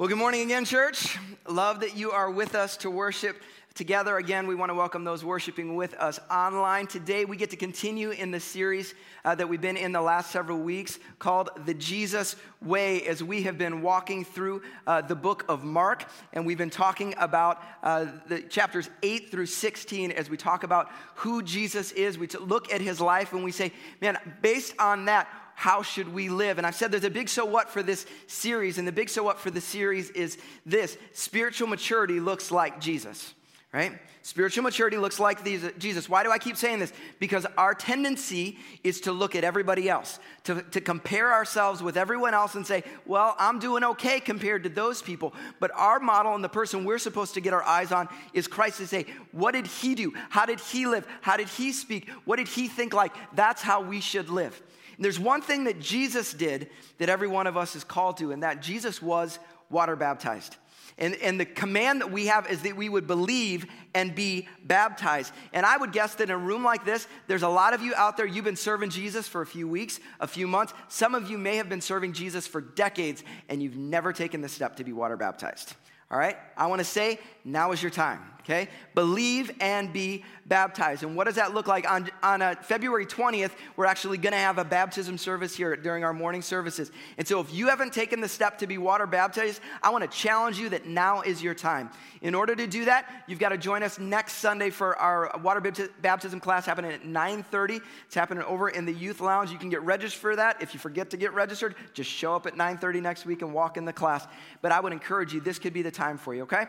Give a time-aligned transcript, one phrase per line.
[0.00, 1.18] Well, good morning again, church.
[1.46, 3.36] Love that you are with us to worship
[3.74, 4.16] together.
[4.16, 6.86] Again, we want to welcome those worshiping with us online.
[6.86, 8.94] Today, we get to continue in the series
[9.26, 13.42] uh, that we've been in the last several weeks called The Jesus Way, as we
[13.42, 16.06] have been walking through uh, the book of Mark.
[16.32, 20.88] And we've been talking about uh, the chapters 8 through 16 as we talk about
[21.16, 22.16] who Jesus is.
[22.16, 23.70] We look at his life and we say,
[24.00, 25.28] man, based on that,
[25.60, 26.56] how should we live?
[26.56, 29.22] And I've said there's a big so what for this series, and the big so
[29.22, 33.34] what for the series is this spiritual maturity looks like Jesus,
[33.70, 33.92] right?
[34.22, 35.44] Spiritual maturity looks like
[35.78, 36.08] Jesus.
[36.08, 36.94] Why do I keep saying this?
[37.18, 42.32] Because our tendency is to look at everybody else, to, to compare ourselves with everyone
[42.32, 45.34] else and say, well, I'm doing okay compared to those people.
[45.58, 48.78] But our model and the person we're supposed to get our eyes on is Christ
[48.78, 50.14] to say, what did he do?
[50.30, 51.06] How did he live?
[51.20, 52.08] How did he speak?
[52.24, 53.12] What did he think like?
[53.34, 54.58] That's how we should live.
[55.00, 56.68] And there's one thing that Jesus did
[56.98, 59.38] that every one of us is called to, and that Jesus was
[59.70, 60.56] water baptized.
[60.98, 65.32] And, and the command that we have is that we would believe and be baptized.
[65.54, 67.94] And I would guess that in a room like this, there's a lot of you
[67.94, 70.74] out there, you've been serving Jesus for a few weeks, a few months.
[70.88, 74.50] Some of you may have been serving Jesus for decades, and you've never taken the
[74.50, 75.72] step to be water baptized.
[76.10, 76.36] All right?
[76.58, 78.20] I want to say, now is your time,
[78.50, 78.68] okay?
[78.94, 81.04] Believe and be baptized.
[81.04, 81.88] And what does that look like?
[81.90, 86.02] On, on uh, February 20th, we're actually going to have a baptism service here during
[86.02, 86.90] our morning services.
[87.16, 90.16] And so if you haven't taken the step to be water baptized, I want to
[90.16, 91.90] challenge you that now is your time.
[92.22, 95.60] In order to do that, you've got to join us next Sunday for our water
[96.02, 97.80] baptism class happening at 9:30.
[98.06, 99.50] It's happening over in the youth lounge.
[99.50, 100.60] You can get registered for that.
[100.60, 103.76] If you forget to get registered, just show up at 9:30 next week and walk
[103.76, 104.26] in the class.
[104.60, 106.66] But I would encourage you, this could be the time for you, okay?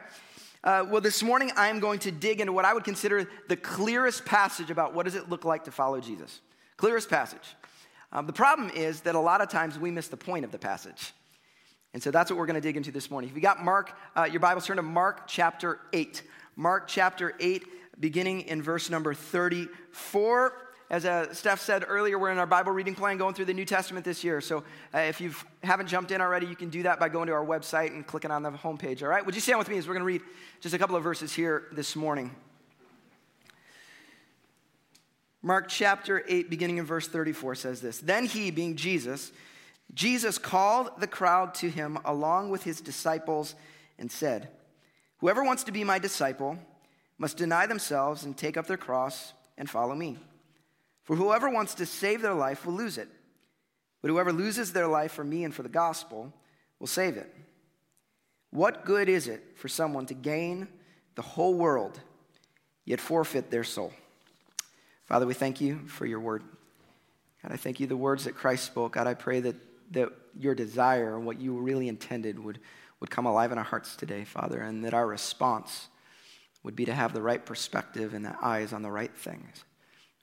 [0.63, 3.57] Uh, well, this morning I am going to dig into what I would consider the
[3.57, 6.39] clearest passage about what does it look like to follow Jesus.
[6.77, 7.55] Clearest passage.
[8.11, 10.59] Um, the problem is that a lot of times we miss the point of the
[10.59, 11.13] passage.
[11.93, 13.29] And so that's what we're going to dig into this morning.
[13.29, 16.21] If you got Mark, uh, your Bibles, turn to Mark chapter 8.
[16.55, 17.65] Mark chapter 8,
[17.99, 20.53] beginning in verse number 34
[20.91, 23.63] as uh, Steph said earlier, we're in our Bible reading plan going through the New
[23.63, 24.41] Testament this year.
[24.41, 27.33] So uh, if you haven't jumped in already, you can do that by going to
[27.33, 29.01] our website and clicking on the homepage.
[29.01, 29.25] All right?
[29.25, 30.21] Would you stand with me as we're going to read
[30.59, 32.35] just a couple of verses here this morning?
[35.41, 39.31] Mark chapter 8, beginning in verse 34, says this Then he, being Jesus,
[39.93, 43.55] Jesus called the crowd to him along with his disciples
[43.97, 44.49] and said,
[45.19, 46.57] Whoever wants to be my disciple
[47.17, 50.17] must deny themselves and take up their cross and follow me.
[51.11, 53.09] For whoever wants to save their life will lose it,
[54.01, 56.31] but whoever loses their life for me and for the gospel
[56.79, 57.35] will save it.
[58.51, 60.69] What good is it for someone to gain
[61.15, 61.99] the whole world,
[62.85, 63.91] yet forfeit their soul?
[65.03, 66.43] Father, we thank you for your word.
[67.43, 68.93] God, I thank you the words that Christ spoke.
[68.93, 69.57] God, I pray that,
[69.91, 70.07] that
[70.39, 72.61] your desire and what you really intended would,
[73.01, 75.89] would come alive in our hearts today, Father, and that our response
[76.63, 79.65] would be to have the right perspective and the eyes on the right things.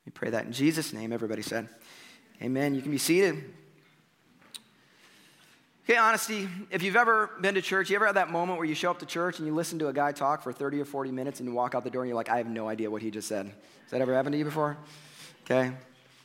[0.08, 1.12] We pray that in Jesus' name.
[1.12, 1.68] Everybody said,
[2.40, 2.74] Amen.
[2.74, 3.44] You can be seated.
[5.84, 8.74] Okay, honesty, if you've ever been to church, you ever had that moment where you
[8.74, 11.10] show up to church and you listen to a guy talk for 30 or 40
[11.10, 13.02] minutes and you walk out the door and you're like, I have no idea what
[13.02, 13.44] he just said.
[13.48, 14.78] Has that ever happened to you before?
[15.44, 15.72] Okay.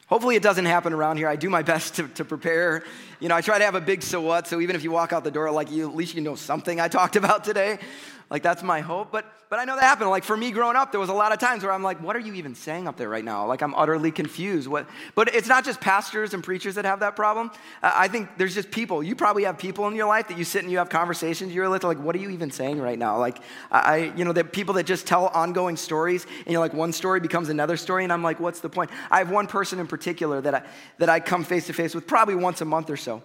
[0.07, 1.27] Hopefully it doesn't happen around here.
[1.27, 2.85] I do my best to, to prepare.
[3.19, 5.11] You know, I try to have a big so what, so even if you walk
[5.11, 7.79] out the door, like you, at least you know something I talked about today.
[8.33, 9.11] Like that's my hope.
[9.11, 10.09] But but I know that happened.
[10.09, 12.15] Like for me growing up, there was a lot of times where I'm like, what
[12.15, 13.45] are you even saying up there right now?
[13.45, 14.67] Like I'm utterly confused.
[14.67, 17.51] What but it's not just pastors and preachers that have that problem.
[17.83, 19.03] I think there's just people.
[19.03, 21.53] You probably have people in your life that you sit and you have conversations.
[21.53, 23.19] You're like, what are you even saying right now?
[23.19, 23.37] Like
[23.69, 27.19] I, you know, the people that just tell ongoing stories and you're like, one story
[27.19, 28.89] becomes another story, and I'm like, what's the point?
[29.11, 30.63] I have one person in particular that I
[30.97, 33.21] that I come face to face with probably once a month or so.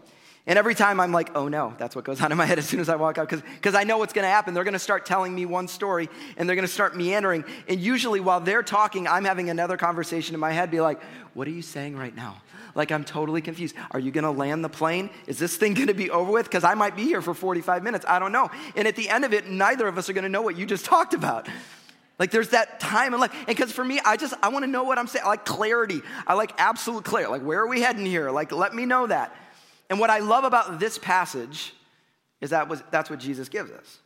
[0.49, 2.65] And every time I'm like, oh no, that's what goes on in my head as
[2.65, 4.55] soon as I walk out, because I know what's gonna happen.
[4.55, 7.45] They're gonna start telling me one story and they're gonna start meandering.
[7.69, 11.03] And usually while they're talking, I'm having another conversation in my head, be like,
[11.35, 12.41] what are you saying right now?
[12.75, 13.77] Like, I'm totally confused.
[13.91, 15.11] Are you gonna land the plane?
[15.27, 16.47] Is this thing gonna be over with?
[16.47, 18.07] Because I might be here for 45 minutes.
[18.09, 18.51] I don't know.
[18.75, 20.85] And at the end of it, neither of us are gonna know what you just
[20.87, 21.47] talked about.
[22.19, 24.71] Like there's that time and like, and because for me, I just I want to
[24.71, 25.27] know what I'm saying.
[25.27, 26.01] I like clarity.
[26.27, 27.31] I like absolute clarity.
[27.31, 28.31] Like where are we heading here?
[28.31, 29.37] Like let me know that.
[29.91, 31.75] And what I love about this passage
[32.41, 33.99] is that was, that's what Jesus gives us.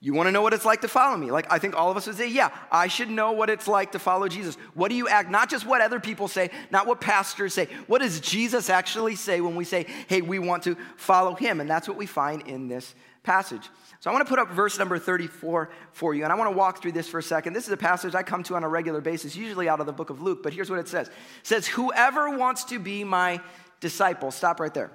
[0.00, 1.30] You want to know what it's like to follow me?
[1.30, 3.92] Like, I think all of us would say, yeah, I should know what it's like
[3.92, 4.56] to follow Jesus.
[4.74, 5.30] What do you act?
[5.30, 7.68] Not just what other people say, not what pastors say.
[7.86, 11.58] What does Jesus actually say when we say, hey, we want to follow him?
[11.58, 13.70] And that's what we find in this passage.
[14.00, 16.56] So I want to put up verse number 34 for you, and I want to
[16.56, 17.54] walk through this for a second.
[17.54, 19.92] This is a passage I come to on a regular basis, usually out of the
[19.92, 21.08] book of Luke, but here's what it says.
[21.08, 23.40] It says, Whoever wants to be my
[23.80, 24.90] disciple, stop right there.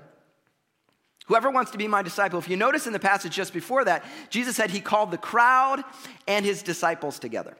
[1.29, 4.03] Whoever wants to be my disciple, if you notice in the passage just before that,
[4.31, 5.83] Jesus said he called the crowd
[6.27, 7.55] and his disciples together.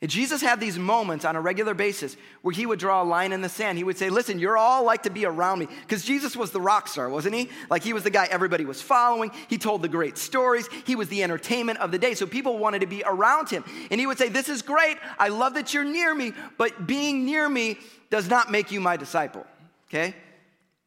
[0.00, 3.32] And Jesus had these moments on a regular basis where he would draw a line
[3.32, 3.76] in the sand.
[3.76, 5.68] He would say, Listen, you're all like to be around me.
[5.82, 7.50] Because Jesus was the rock star, wasn't he?
[7.68, 9.30] Like he was the guy everybody was following.
[9.48, 10.68] He told the great stories.
[10.86, 12.14] He was the entertainment of the day.
[12.14, 13.62] So people wanted to be around him.
[13.90, 14.96] And he would say, This is great.
[15.18, 17.78] I love that you're near me, but being near me
[18.08, 19.46] does not make you my disciple.
[19.88, 20.14] Okay?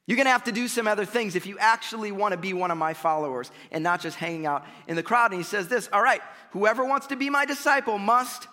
[0.09, 2.79] You're gonna have to do some other things if you actually wanna be one of
[2.79, 5.29] my followers and not just hanging out in the crowd.
[5.29, 8.47] And he says this All right, whoever wants to be my disciple must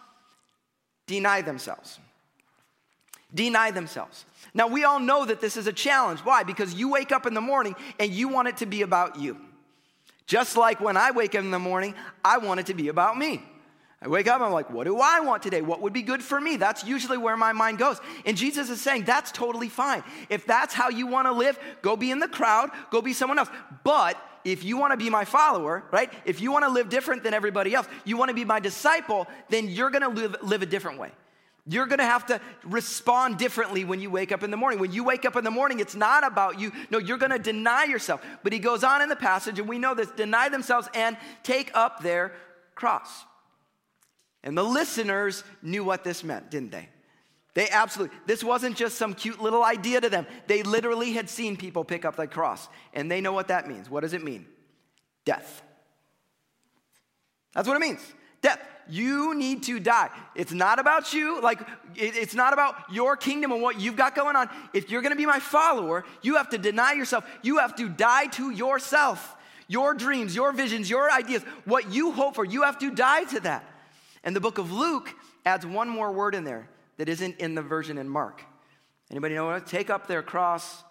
[1.06, 1.98] deny themselves.
[3.32, 4.26] Deny themselves.
[4.52, 6.20] Now, we all know that this is a challenge.
[6.20, 6.42] Why?
[6.42, 9.38] Because you wake up in the morning and you want it to be about you.
[10.26, 13.16] Just like when I wake up in the morning, I want it to be about
[13.16, 13.42] me.
[14.02, 15.62] I wake up, I'm like, what do I want today?
[15.62, 16.56] What would be good for me?
[16.56, 17.98] That's usually where my mind goes.
[18.26, 20.04] And Jesus is saying, that's totally fine.
[20.28, 23.38] If that's how you want to live, go be in the crowd, go be someone
[23.38, 23.48] else.
[23.84, 26.12] But if you want to be my follower, right?
[26.26, 29.26] If you want to live different than everybody else, you want to be my disciple,
[29.48, 31.10] then you're going to live, live a different way.
[31.68, 34.78] You're gonna have to respond differently when you wake up in the morning.
[34.78, 36.70] When you wake up in the morning, it's not about you.
[36.90, 38.24] No, you're gonna deny yourself.
[38.44, 41.72] But he goes on in the passage, and we know this deny themselves and take
[41.74, 42.32] up their
[42.76, 43.24] cross.
[44.46, 46.88] And the listeners knew what this meant, didn't they?
[47.54, 50.24] They absolutely, this wasn't just some cute little idea to them.
[50.46, 53.90] They literally had seen people pick up the cross, and they know what that means.
[53.90, 54.46] What does it mean?
[55.24, 55.62] Death.
[57.54, 58.00] That's what it means.
[58.40, 58.60] Death.
[58.88, 60.10] You need to die.
[60.36, 61.58] It's not about you, like,
[61.96, 64.48] it's not about your kingdom and what you've got going on.
[64.72, 67.24] If you're gonna be my follower, you have to deny yourself.
[67.42, 69.34] You have to die to yourself,
[69.66, 72.44] your dreams, your visions, your ideas, what you hope for.
[72.44, 73.64] You have to die to that.
[74.26, 75.14] And the book of Luke
[75.46, 76.68] adds one more word in there
[76.98, 78.42] that isn't in the version in Mark.
[79.08, 79.66] Anybody know what?
[79.66, 80.82] Take up their cross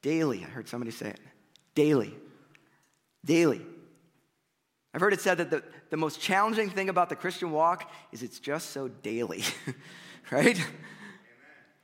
[0.00, 0.44] daily.
[0.44, 1.20] I heard somebody say it.
[1.74, 2.14] Daily.
[3.22, 3.60] Daily.
[4.94, 8.22] I've heard it said that the, the most challenging thing about the Christian walk is
[8.22, 9.44] it's just so daily,
[10.30, 10.58] right?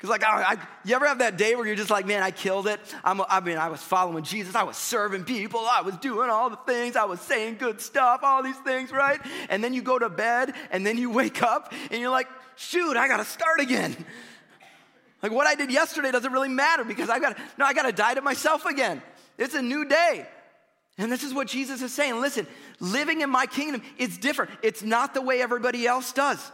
[0.05, 2.31] Because, like, I, I, you ever have that day where you're just like, man, I
[2.31, 2.79] killed it?
[3.03, 4.55] I'm, I mean, I was following Jesus.
[4.55, 5.61] I was serving people.
[5.61, 6.95] I was doing all the things.
[6.95, 9.19] I was saying good stuff, all these things, right?
[9.49, 12.99] And then you go to bed and then you wake up and you're like, shoot,
[12.99, 13.97] I got to start again.
[15.23, 17.85] Like, what I did yesterday doesn't really matter because I got to, no, I got
[17.85, 19.01] to die to myself again.
[19.39, 20.27] It's a new day.
[20.99, 22.21] And this is what Jesus is saying.
[22.21, 22.47] Listen,
[22.79, 24.51] living in my kingdom, is different.
[24.61, 26.53] It's not the way everybody else does.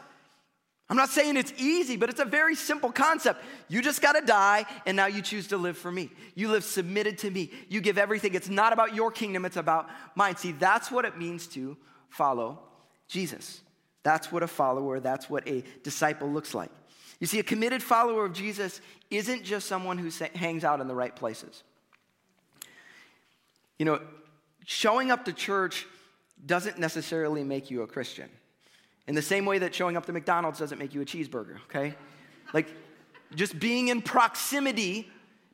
[0.91, 3.45] I'm not saying it's easy, but it's a very simple concept.
[3.69, 6.11] You just got to die, and now you choose to live for me.
[6.35, 7.53] You live submitted to me.
[7.69, 8.35] You give everything.
[8.35, 10.37] It's not about your kingdom, it's about mine.
[10.37, 11.77] See, that's what it means to
[12.09, 12.59] follow
[13.07, 13.61] Jesus.
[14.03, 16.71] That's what a follower, that's what a disciple looks like.
[17.21, 20.95] You see, a committed follower of Jesus isn't just someone who hangs out in the
[20.95, 21.63] right places.
[23.79, 24.01] You know,
[24.65, 25.87] showing up to church
[26.45, 28.29] doesn't necessarily make you a Christian.
[29.07, 31.95] In the same way that showing up to McDonald's doesn't make you a cheeseburger, okay?
[32.53, 32.69] Like
[33.35, 35.09] just being in proximity,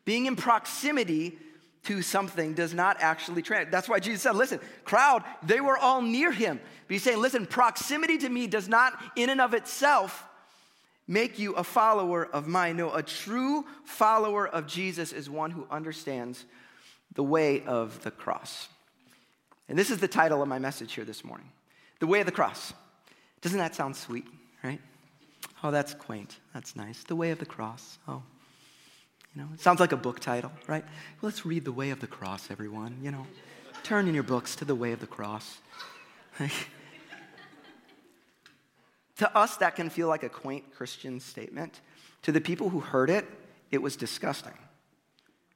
[0.05, 1.39] being in proximity
[1.85, 3.71] to something does not actually translate.
[3.71, 6.61] That's why Jesus said, listen, crowd, they were all near him.
[6.87, 10.27] But he's saying, listen, proximity to me does not in and of itself
[11.07, 12.77] make you a follower of mine.
[12.77, 16.45] No, a true follower of Jesus is one who understands
[17.15, 18.69] the way of the cross.
[19.69, 21.51] And this is the title of my message here this morning
[22.01, 22.73] The Way of the Cross.
[23.47, 24.27] Doesn't that sound sweet,
[24.65, 24.81] right?
[25.63, 26.41] Oh, that's quaint.
[26.53, 27.05] That's nice.
[27.05, 27.99] The Way of the Cross.
[28.09, 28.21] Oh,
[29.33, 30.83] you know, it sounds like a book title, right?
[30.83, 32.99] Well, let's read The Way of the Cross, everyone.
[33.01, 33.25] You know,
[33.85, 35.59] turn in your books to The Way of the Cross.
[39.19, 41.83] to us, that can feel like a quaint Christian statement.
[42.23, 43.27] To the people who heard it,
[43.71, 44.59] it was disgusting.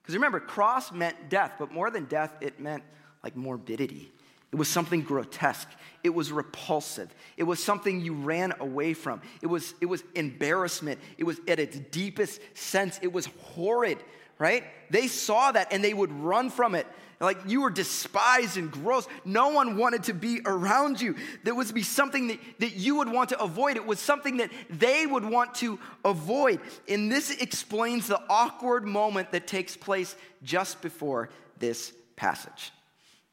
[0.01, 2.85] Because remember, cross meant death, but more than death, it meant
[3.25, 4.13] like morbidity.
[4.53, 5.69] It was something grotesque.
[6.03, 7.15] It was repulsive.
[7.37, 9.21] It was something you ran away from.
[9.43, 10.99] It was, it was embarrassment.
[11.19, 13.99] It was at its deepest sense, it was horrid,
[14.39, 14.65] right?
[14.91, 16.87] They saw that and they would run from it.
[17.21, 19.07] Like you were despised and gross.
[19.27, 21.17] No one wanted to be around you.
[21.45, 23.77] There was be something that, that you would want to avoid.
[23.77, 26.61] It was something that they would want to avoid.
[26.89, 31.29] And this explains the awkward moment that takes place just before
[31.59, 32.73] this passage.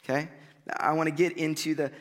[0.04, 0.28] Okay?
[0.76, 1.92] I want to get into the,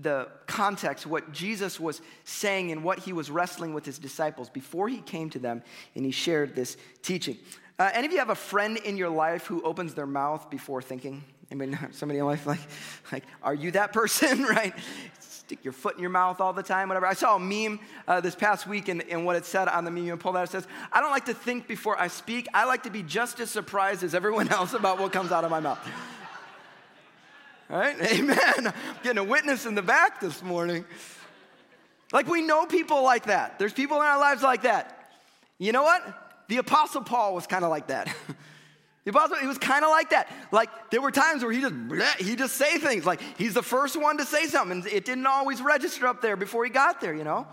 [0.00, 4.88] the context, what Jesus was saying and what he was wrestling with his disciples before
[4.88, 5.62] he came to them
[5.94, 7.38] and he shared this teaching.
[7.78, 10.80] Uh, any of you have a friend in your life who opens their mouth before
[10.80, 11.22] thinking?
[11.54, 12.60] Mean, somebody in life like,
[13.12, 14.74] like, are you that person, right?
[15.20, 17.06] Stick your foot in your mouth all the time, whatever.
[17.06, 17.78] I saw a meme
[18.08, 20.44] uh, this past week, and, and what it said on the meme, and pulled that,
[20.44, 22.48] it says, I don't like to think before I speak.
[22.52, 25.50] I like to be just as surprised as everyone else about what comes out of
[25.50, 25.78] my mouth.
[27.68, 27.96] Right?
[28.12, 28.38] Amen.
[28.66, 30.84] I'm getting a witness in the back this morning.
[32.12, 33.58] Like we know people like that.
[33.58, 35.10] There's people in our lives like that.
[35.58, 36.02] You know what?
[36.48, 38.14] The Apostle Paul was kind of like that.
[39.06, 40.28] The apostle, he was kind of like that.
[40.50, 41.74] Like there were times where he just
[42.18, 43.06] he just say things.
[43.06, 44.84] Like he's the first one to say something.
[44.92, 47.46] It didn't always register up there before he got there, you know?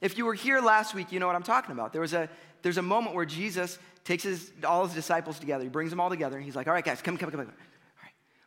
[0.00, 1.92] If you were here last week, you know what I'm talking about.
[1.92, 2.28] There was a
[2.62, 5.64] there's a moment where Jesus takes his all his disciples together.
[5.64, 7.54] He brings them all together and he's like, "All right, guys, come come come come.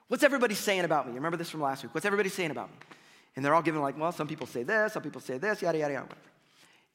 [0.07, 1.13] What's everybody saying about me?
[1.13, 1.93] Remember this from last week.
[1.93, 2.77] What's everybody saying about me?"
[3.35, 5.77] And they're all giving like, "Well, some people say this, some people say this, yada
[5.77, 6.15] yada yada."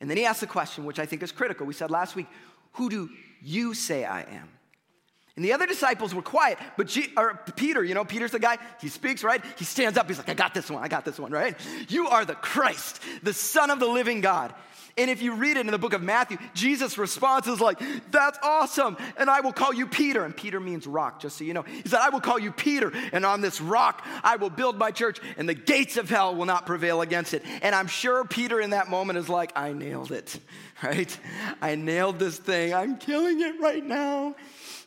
[0.01, 1.67] And then he asks the question, which I think is critical.
[1.67, 2.27] We said last week,
[2.73, 3.11] "Who do
[3.43, 4.49] you say I am?"
[5.37, 7.15] And the other disciples were quiet, but G-
[7.57, 9.43] Peter, you know, Peter's the guy, he speaks, right?
[9.59, 11.57] He stands up, he's like, I got this one, I got this one, right?
[11.89, 14.53] You are the Christ, the Son of the living God.
[15.01, 17.81] And if you read it in the book of Matthew, Jesus' response is like,
[18.11, 20.27] That's awesome, and I will call you Peter.
[20.27, 21.63] And Peter means rock, just so you know.
[21.63, 24.91] He said, I will call you Peter, and on this rock I will build my
[24.91, 27.43] church, and the gates of hell will not prevail against it.
[27.63, 30.39] And I'm sure Peter in that moment is like, I nailed it,
[30.83, 31.19] right?
[31.63, 32.75] I nailed this thing.
[32.75, 34.35] I'm killing it right now.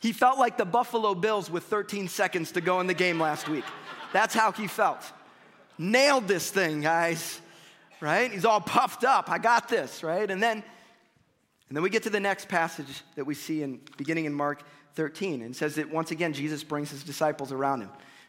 [0.00, 3.48] He felt like the Buffalo Bills with 13 seconds to go in the game last
[3.48, 3.64] week.
[4.12, 5.02] That's how he felt.
[5.76, 7.40] Nailed this thing, guys.
[8.04, 8.30] Right?
[8.30, 9.30] He's all puffed up.
[9.30, 10.30] I got this, right?
[10.30, 10.62] And then
[11.68, 14.62] and then we get to the next passage that we see in beginning in Mark
[14.94, 17.88] 13 and says that once again Jesus brings his disciples around him.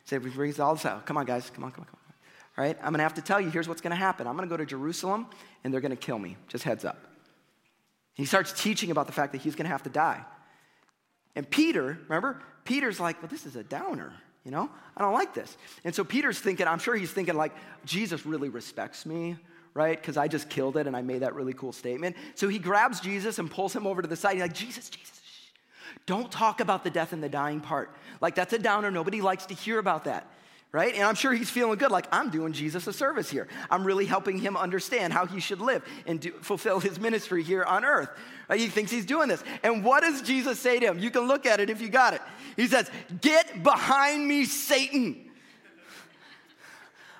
[0.10, 1.06] He brings all this out.
[1.06, 1.52] Come on, guys.
[1.54, 2.14] Come on, come on, come on.
[2.58, 2.78] All right?
[2.82, 4.28] I'm gonna have to tell you, here's what's gonna happen.
[4.28, 5.28] I'm gonna go to Jerusalem
[5.66, 6.38] and they're gonna kill me.
[6.48, 6.98] Just heads up.
[8.14, 10.24] He starts teaching about the fact that he's gonna have to die.
[11.36, 12.42] And Peter, remember?
[12.64, 14.14] Peter's like, well, this is a downer,
[14.46, 14.70] you know?
[14.96, 15.58] I don't like this.
[15.84, 17.52] And so Peter's thinking, I'm sure he's thinking, like,
[17.84, 19.36] Jesus really respects me,
[19.76, 20.02] right?
[20.02, 22.16] Because I just killed it and I made that really cool statement.
[22.34, 24.34] So he grabs Jesus and pulls him over to the side.
[24.34, 25.50] He's like, Jesus, Jesus, shh.
[26.08, 27.92] don't talk about the death and the dying part.
[28.22, 28.90] Like, that's a downer.
[28.90, 30.32] Nobody likes to hear about that
[30.76, 30.94] right?
[30.94, 33.48] And I'm sure he's feeling good, like, I'm doing Jesus a service here.
[33.72, 37.64] I'm really helping him understand how he should live and do, fulfill his ministry here
[37.64, 38.10] on earth.
[38.50, 38.60] Right?
[38.60, 39.42] He thinks he's doing this.
[39.64, 41.00] And what does Jesus say to him?
[41.00, 42.22] You can look at it if you got it.
[42.58, 42.92] He says,
[43.22, 45.25] Get behind me, Satan.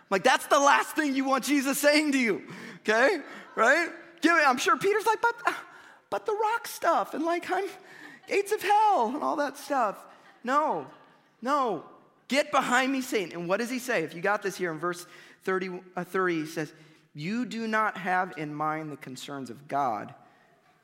[0.10, 2.44] Like, that's the last thing you want Jesus saying to you,
[2.82, 3.20] okay?
[3.56, 3.90] Right?
[4.28, 5.36] I'm sure Peter's like, but,
[6.10, 7.68] but the rock stuff and like, I'm
[8.28, 10.04] gates of hell and all that stuff.
[10.44, 10.88] No,
[11.42, 11.86] no.
[12.28, 13.40] Get behind me, Satan.
[13.40, 14.04] And what does he say?
[14.04, 15.06] If you got this here in verse
[15.44, 16.74] 30, uh, 30 he says,
[17.14, 20.14] You do not have in mind the concerns of God,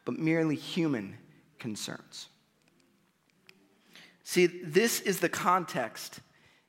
[0.06, 1.18] but merely human
[1.58, 2.28] concerns.
[4.24, 6.20] See, this is the context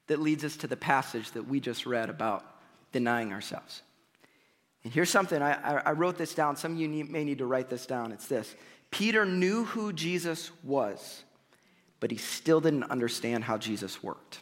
[0.07, 2.45] that leads us to the passage that we just read about
[2.93, 3.83] denying ourselves.
[4.85, 6.57] And here's something, I, I wrote this down.
[6.57, 8.13] Some of you need, may need to write this down.
[8.13, 8.55] It's this
[8.91, 11.23] Peter knew who Jesus was,
[12.01, 14.41] but he still didn't understand how Jesus worked.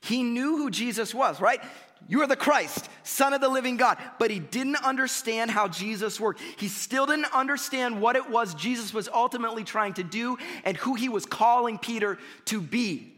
[0.00, 1.60] He knew who Jesus was, right?
[2.08, 3.98] You are the Christ, Son of the living God.
[4.18, 6.40] But he didn't understand how Jesus worked.
[6.56, 10.94] He still didn't understand what it was Jesus was ultimately trying to do and who
[10.94, 13.11] he was calling Peter to be.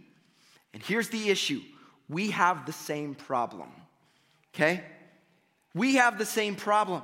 [0.75, 1.63] And here's the issue
[2.09, 3.71] we have the same problem,
[4.55, 4.85] okay?
[5.75, 7.03] We have the same problem.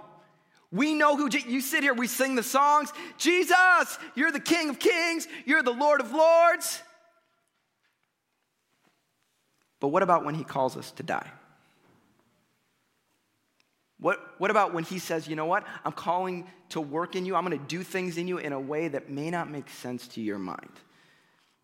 [0.72, 4.78] We know who you sit here, we sing the songs Jesus, you're the King of
[4.78, 6.82] Kings, you're the Lord of Lords.
[9.80, 11.30] But what about when he calls us to die?
[13.98, 15.64] What, what about when he says, you know what?
[15.84, 17.34] I'm calling to work in you.
[17.34, 20.06] I'm going to do things in you in a way that may not make sense
[20.08, 20.70] to your mind.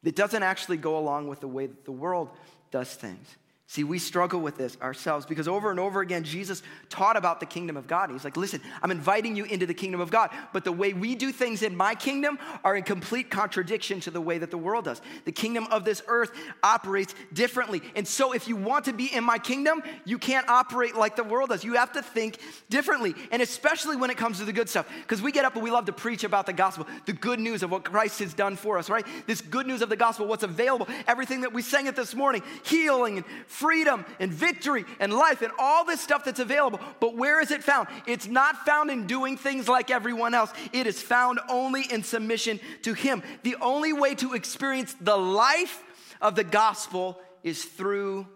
[0.07, 2.31] It doesn't actually go along with the way that the world
[2.71, 3.37] does things.
[3.69, 7.47] See, we struggle with this ourselves because over and over again, Jesus taught about the
[7.47, 8.11] kingdom of God.
[8.11, 11.17] He's like, listen, I'm inviting you into the kingdom of God, but the way we
[11.17, 14.85] do things in my kingdom are in complete contradiction to the way that the world
[14.85, 15.03] does.
[15.25, 16.31] The kingdom of this earth
[16.63, 17.83] operates differently.
[17.97, 21.25] And so, if you want to be in my kingdom, you can't operate like the
[21.25, 21.65] world does.
[21.65, 22.39] You have to think
[22.71, 23.17] differently.
[23.33, 25.73] And especially when it comes to the good stuff, because we get up and we
[25.73, 28.79] love to preach about the gospel, the good news of what Christ has done for
[28.79, 29.05] us, right?
[29.27, 32.43] This good news of the gospel, what's available, everything that we sang it this morning,
[32.63, 33.27] healing and
[33.59, 36.81] freedom and victory and life and all this stuff that's available.
[37.01, 37.89] But where is it found?
[38.07, 42.61] It's not found in doing things like everyone else, it is found only in submission
[42.83, 43.23] to Him.
[43.43, 45.83] The only way to experience the life
[46.21, 48.27] of the gospel is through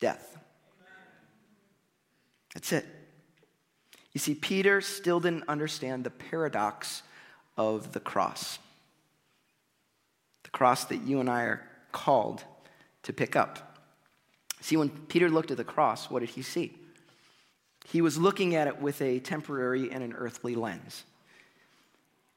[0.00, 0.36] death.
[2.54, 2.86] That's it.
[4.12, 7.02] You see, Peter still didn't understand the paradox
[7.56, 8.58] of the cross.
[10.44, 12.44] The cross that you and I are called
[13.02, 13.73] to pick up.
[14.64, 16.74] See, when Peter looked at the cross, what did he see?
[17.86, 21.04] He was looking at it with a temporary and an earthly lens.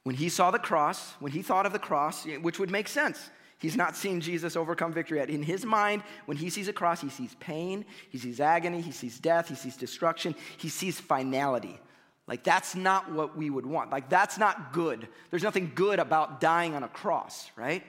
[0.03, 3.29] When he saw the cross, when he thought of the cross, which would make sense,
[3.59, 5.29] He's not seen Jesus overcome victory yet.
[5.29, 8.91] In his mind, when he sees a cross, he sees pain, he sees agony, he
[8.91, 11.79] sees death, he sees destruction, he sees finality.
[12.27, 13.89] Like, that's not what we would want.
[13.89, 15.07] Like, that's not good.
[15.31, 17.83] There's nothing good about dying on a cross, right?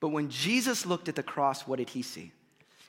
[0.00, 2.32] But when Jesus looked at the cross, what did he see?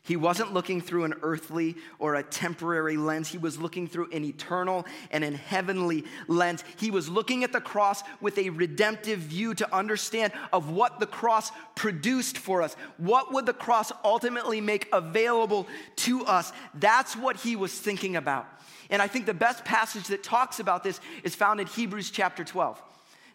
[0.08, 3.28] He wasn't looking through an earthly or a temporary lens.
[3.28, 6.64] He was looking through an eternal and an heavenly lens.
[6.78, 11.08] He was looking at the cross with a redemptive view to understand of what the
[11.08, 12.78] cross produced for us.
[12.96, 16.54] What would the cross ultimately make available to us?
[16.74, 18.48] That's what he was thinking about.
[18.90, 22.46] And I think the best passage that talks about this is found in Hebrews chapter
[22.46, 22.82] 12.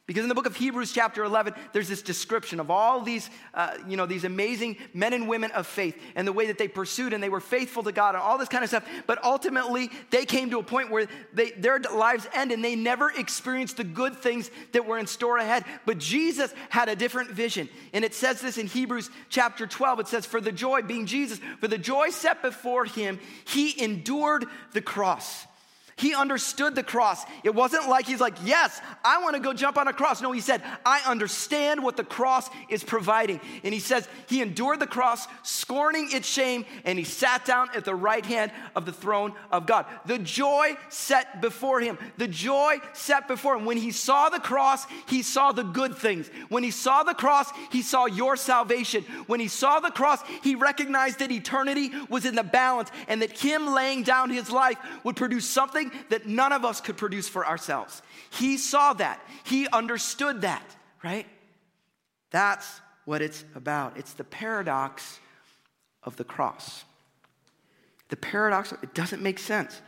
[0.04, 3.74] Because in the book of Hebrews, chapter 11, there's this description of all these, uh,
[3.86, 7.12] you know, these amazing men and women of faith and the way that they pursued
[7.12, 8.84] and they were faithful to God and all this kind of stuff.
[9.06, 13.12] But ultimately, they came to a point where they, their lives end and they never
[13.12, 15.64] experienced the good things that were in store ahead.
[15.86, 17.68] But Jesus had a different vision.
[17.92, 20.00] And it says this in Hebrews chapter 12.
[20.00, 24.46] It says, For the joy, being Jesus, for the joy set before him, he endured
[24.72, 25.46] the cross
[26.02, 27.24] he understood the cross.
[27.44, 30.20] It wasn't like he's like, Yes, I want to go jump on a cross.
[30.20, 33.40] No, he said, I understand what the cross is providing.
[33.62, 37.84] And he says, He endured the cross, scorning its shame, and he sat down at
[37.84, 39.86] the right hand of the throne of God.
[40.04, 43.64] The joy set before him, the joy set before him.
[43.64, 46.28] When he saw the cross, he saw the good things.
[46.48, 49.04] When he saw the cross, he saw your salvation.
[49.28, 53.38] When he saw the cross, he recognized that eternity was in the balance and that
[53.38, 57.46] him laying down his life would produce something that none of us could produce for
[57.46, 58.02] ourselves.
[58.30, 60.64] He saw that, he understood that,
[61.02, 61.26] right?
[62.30, 63.96] That's what it's about.
[63.96, 65.18] It's the paradox
[66.02, 66.84] of the cross.
[68.08, 69.80] The paradox, it doesn't make sense.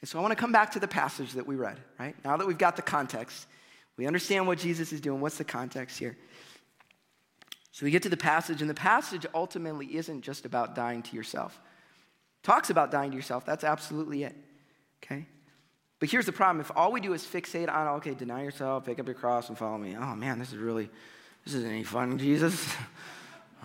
[0.00, 2.14] And so I want to come back to the passage that we read, right?
[2.24, 3.46] Now that we've got the context,
[3.96, 5.20] we understand what Jesus is doing.
[5.20, 6.16] What's the context here?
[7.70, 11.16] So we get to the passage, and the passage ultimately isn't just about dying to
[11.16, 11.60] yourself.
[12.42, 14.34] talks about dying to yourself, that's absolutely it
[15.02, 15.26] okay?
[15.98, 18.98] But here's the problem if all we do is fixate on, okay, deny yourself, pick
[18.98, 19.96] up your cross, and follow me.
[19.96, 20.90] Oh man, this is really,
[21.44, 22.74] this isn't any fun, Jesus.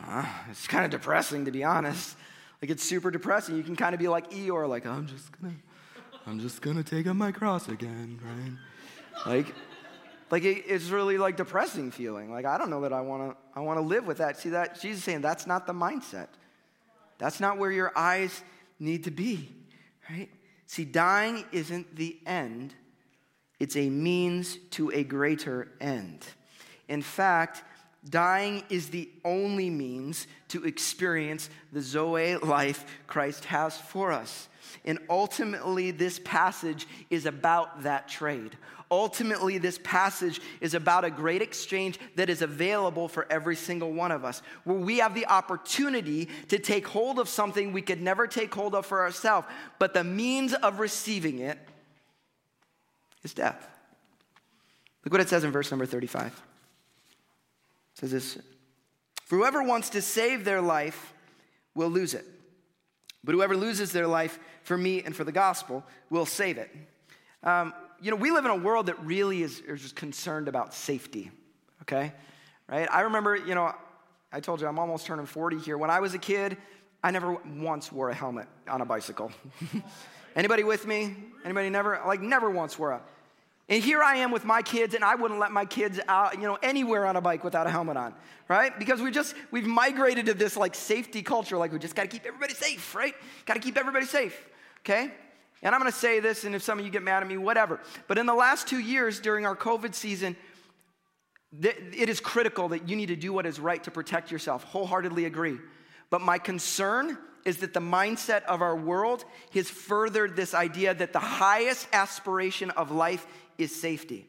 [0.07, 2.15] Uh, it's kind of depressing, to be honest.
[2.61, 3.57] Like, it's super depressing.
[3.57, 5.55] You can kind of be like Eeyore, like, I'm just gonna,
[6.27, 9.33] I'm just gonna take up my cross again, right?
[9.33, 9.55] Like,
[10.29, 12.31] like it, it's really like depressing feeling.
[12.31, 14.37] Like, I don't know that I wanna, I wanna live with that.
[14.37, 14.79] See that?
[14.79, 16.27] Jesus saying that's not the mindset.
[17.17, 18.43] That's not where your eyes
[18.79, 19.49] need to be,
[20.09, 20.29] right?
[20.67, 22.73] See, dying isn't the end,
[23.59, 26.25] it's a means to a greater end.
[26.87, 27.63] In fact,
[28.09, 34.49] dying is the only means to experience the Zoe life Christ has for us.
[34.85, 38.57] And ultimately, this passage is about that trade.
[38.89, 44.11] Ultimately, this passage is about a great exchange that is available for every single one
[44.11, 48.27] of us, where we have the opportunity to take hold of something we could never
[48.27, 49.45] take hold of for ourselves,
[49.77, 51.59] but the means of receiving it
[53.23, 53.67] is death.
[55.03, 56.27] Look what it says in verse number 35.
[56.27, 56.33] It
[57.93, 58.37] says this
[59.25, 61.13] For whoever wants to save their life
[61.75, 62.25] will lose it.
[63.23, 66.73] But whoever loses their life for me and for the gospel will save it.
[67.43, 70.73] Um, you know, we live in a world that really is, is just concerned about
[70.73, 71.31] safety,
[71.83, 72.13] okay?
[72.67, 72.87] Right?
[72.91, 73.73] I remember, you know,
[74.31, 75.77] I told you I'm almost turning 40 here.
[75.77, 76.57] When I was a kid,
[77.03, 79.31] I never once wore a helmet on a bicycle.
[80.35, 81.15] Anybody with me?
[81.43, 81.99] Anybody never?
[82.05, 83.01] Like, never once wore a.
[83.69, 86.43] And here I am with my kids, and I wouldn't let my kids out, you
[86.43, 88.13] know, anywhere on a bike without a helmet on,
[88.47, 88.77] right?
[88.79, 92.25] Because we just, we've migrated to this like safety culture, like we just gotta keep
[92.25, 93.13] everybody safe, right?
[93.45, 94.47] Gotta keep everybody safe,
[94.81, 95.11] okay?
[95.63, 97.37] And I'm going to say this, and if some of you get mad at me,
[97.37, 97.79] whatever.
[98.07, 100.35] But in the last two years during our COVID season,
[101.61, 104.63] it is critical that you need to do what is right to protect yourself.
[104.65, 105.57] Wholeheartedly agree.
[106.09, 111.13] But my concern is that the mindset of our world has furthered this idea that
[111.13, 113.25] the highest aspiration of life
[113.57, 114.27] is safety.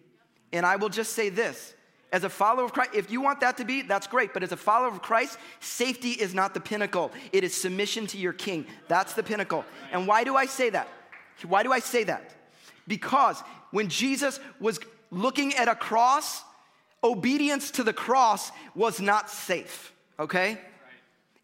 [0.52, 1.74] And I will just say this
[2.12, 4.32] as a follower of Christ, if you want that to be, that's great.
[4.32, 8.18] But as a follower of Christ, safety is not the pinnacle, it is submission to
[8.18, 8.66] your king.
[8.86, 9.64] That's the pinnacle.
[9.92, 10.88] And why do I say that?
[11.46, 12.34] Why do I say that?
[12.86, 16.42] Because when Jesus was looking at a cross,
[17.04, 20.58] obedience to the cross was not safe, okay?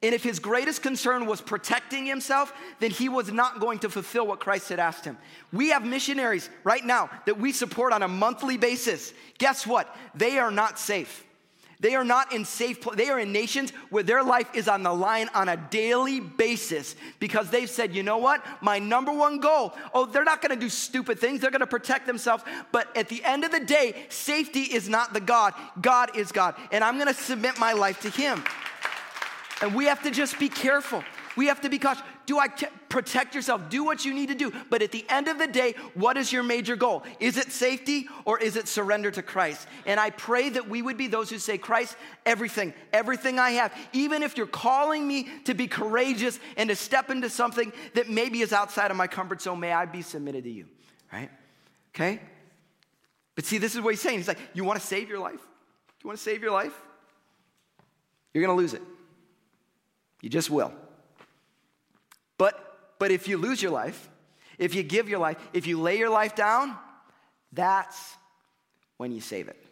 [0.02, 4.26] And if his greatest concern was protecting himself, then he was not going to fulfill
[4.26, 5.16] what Christ had asked him.
[5.50, 9.14] We have missionaries right now that we support on a monthly basis.
[9.38, 9.96] Guess what?
[10.14, 11.24] They are not safe.
[11.84, 14.82] They are not in safe pl- they are in nations where their life is on
[14.82, 18.42] the line on a daily basis because they've said, "You know what?
[18.62, 21.42] My number one goal, oh, they're not going to do stupid things.
[21.42, 22.42] They're going to protect themselves,
[22.72, 25.52] but at the end of the day, safety is not the God.
[25.82, 28.42] God is God, and I'm going to submit my life to him."
[29.60, 31.04] And we have to just be careful.
[31.36, 32.02] We have to be cautious.
[32.26, 33.68] Do I protect yourself?
[33.68, 34.52] Do what you need to do.
[34.70, 37.02] But at the end of the day, what is your major goal?
[37.20, 39.66] Is it safety or is it surrender to Christ?
[39.86, 43.74] And I pray that we would be those who say, Christ, everything, everything I have.
[43.92, 48.40] Even if you're calling me to be courageous and to step into something that maybe
[48.40, 50.66] is outside of my comfort zone, may I be submitted to you,
[51.12, 51.30] right?
[51.94, 52.20] Okay?
[53.34, 54.18] But see, this is what he's saying.
[54.18, 55.40] He's like, You want to save your life?
[56.02, 56.74] You want to save your life?
[58.32, 58.82] You're going to lose it.
[60.20, 60.72] You just will.
[62.38, 64.10] But, but if you lose your life,
[64.58, 66.76] if you give your life, if you lay your life down,
[67.52, 68.16] that's
[68.96, 69.64] when you save it.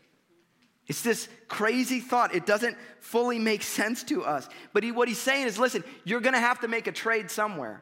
[0.89, 2.35] It's this crazy thought.
[2.35, 4.49] It doesn't fully make sense to us.
[4.73, 7.31] But he, what he's saying is listen, you're going to have to make a trade
[7.31, 7.81] somewhere.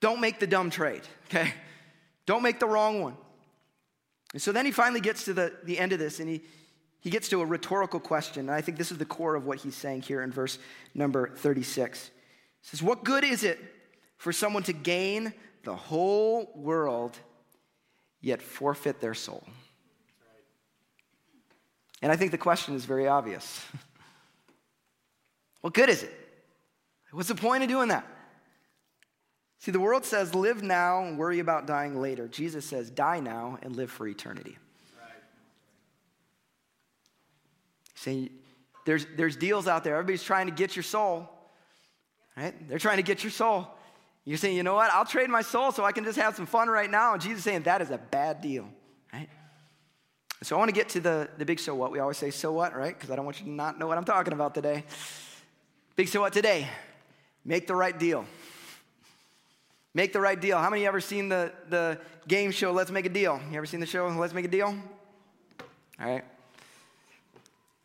[0.00, 1.52] Don't make the dumb trade, okay?
[2.26, 3.16] Don't make the wrong one.
[4.32, 6.42] And so then he finally gets to the, the end of this and he,
[7.00, 8.48] he gets to a rhetorical question.
[8.48, 10.58] And I think this is the core of what he's saying here in verse
[10.94, 12.10] number 36
[12.62, 13.58] says, What good is it
[14.16, 15.32] for someone to gain
[15.64, 17.18] the whole world
[18.20, 19.44] yet forfeit their soul?
[22.02, 23.62] And I think the question is very obvious.
[25.60, 26.14] what good is it?
[27.12, 28.06] What's the point of doing that?
[29.58, 32.28] See, the world says live now and worry about dying later.
[32.28, 34.56] Jesus says die now and live for eternity.
[34.98, 35.12] Right.
[37.94, 38.30] See,
[38.86, 39.96] there's, there's deals out there.
[39.96, 41.28] Everybody's trying to get your soul.
[42.36, 42.68] Right?
[42.68, 43.68] They're trying to get your soul.
[44.24, 44.90] You're saying, you know what?
[44.92, 47.14] I'll trade my soul so I can just have some fun right now.
[47.14, 48.68] And Jesus saying that is a bad deal.
[49.12, 49.28] Right?
[50.42, 51.90] So I want to get to the, the big so what.
[51.90, 52.96] We always say so what, right?
[52.96, 54.84] Because I don't want you to not know what I'm talking about today.
[55.96, 56.68] Big so what today?
[57.44, 58.24] Make the right deal.
[59.92, 60.58] Make the right deal.
[60.58, 63.40] How many of you ever seen the, the game show Let's Make a Deal?
[63.50, 64.66] You ever seen the show Let's Make a Deal?
[64.68, 66.24] All right.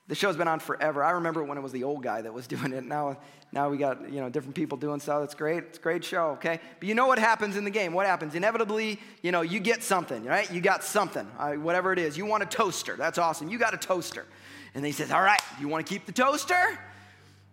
[0.08, 1.04] The show's been on forever.
[1.04, 2.84] I remember when it was the old guy that was doing it.
[2.84, 3.18] Now,
[3.52, 5.24] now we got you know different people doing stuff.
[5.24, 5.64] It's great.
[5.64, 6.32] It's a great show.
[6.32, 7.94] Okay, but you know what happens in the game?
[7.94, 8.36] What happens?
[8.36, 10.52] Inevitably, you know, you get something, right?
[10.52, 12.18] You got something, uh, whatever it is.
[12.18, 12.96] You want a toaster.
[12.96, 13.50] That's awesome.
[13.50, 14.26] You got a toaster,
[14.74, 16.80] and he says, "All right, you want to keep the toaster,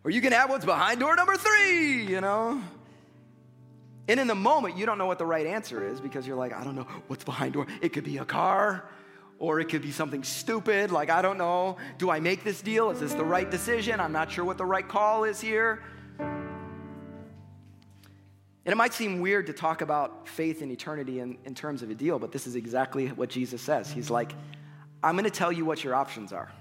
[0.05, 2.61] or you can have what's behind door number three." You know.
[4.09, 6.53] And in the moment, you don't know what the right answer is because you're like,
[6.53, 7.69] I don't know what's behind door.
[7.81, 8.85] It could be a car
[9.43, 12.91] or it could be something stupid, like, I don't know, do I make this deal?
[12.91, 13.99] Is this the right decision?
[13.99, 15.83] I'm not sure what the right call is here.
[16.21, 16.53] And
[18.67, 21.95] it might seem weird to talk about faith and eternity in, in terms of a
[21.95, 23.91] deal, but this is exactly what Jesus says.
[23.91, 24.33] He's like,
[25.03, 26.53] I'm going to tell you what your options are.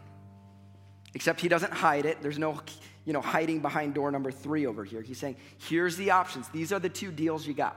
[1.13, 2.23] Except he doesn't hide it.
[2.23, 2.59] There's no,
[3.05, 5.03] you know, hiding behind door number three over here.
[5.03, 5.35] He's saying,
[5.69, 6.49] here's the options.
[6.49, 7.75] These are the two deals you got.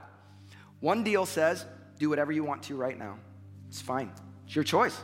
[0.79, 1.63] One deal says,
[1.99, 3.19] do whatever you want to right now.
[3.67, 4.11] It's fine.
[4.45, 4.97] It's your choice,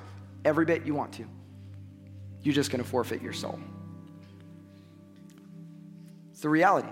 [0.45, 1.25] every bit you want to.
[2.41, 3.59] You're just going to forfeit your soul.
[6.31, 6.89] It's the reality.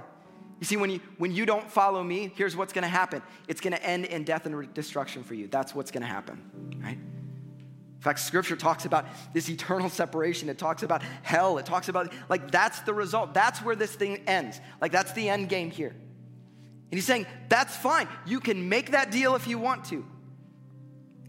[0.60, 3.62] You see, when you, when you don't follow me, here's what's going to happen it's
[3.62, 5.48] going to end in death and destruction for you.
[5.48, 6.98] That's what's going to happen, right?
[6.98, 10.48] In fact, scripture talks about this eternal separation.
[10.48, 11.58] It talks about hell.
[11.58, 13.34] It talks about, like, that's the result.
[13.34, 14.62] That's where this thing ends.
[14.80, 15.90] Like, that's the end game here.
[15.90, 18.08] And he's saying, that's fine.
[18.26, 20.06] You can make that deal if you want to.